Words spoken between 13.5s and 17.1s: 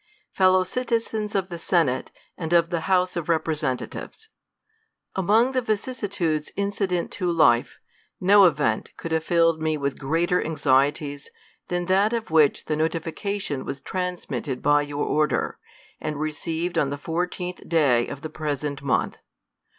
was transmitted by your order, and received on the